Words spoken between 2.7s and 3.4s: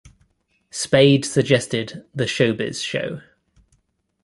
Show".